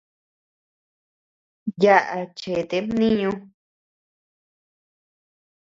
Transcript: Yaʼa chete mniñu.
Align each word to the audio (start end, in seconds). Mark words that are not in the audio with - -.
Yaʼa 1.83 2.19
chete 2.39 2.77
mniñu. 2.85 3.31